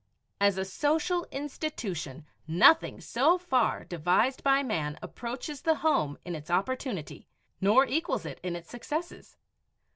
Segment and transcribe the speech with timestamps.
[0.39, 6.49] As a social institution nothing so far devised by man approaches the home in its
[6.49, 7.27] opportunity,
[7.61, 9.37] nor equals it in its successes.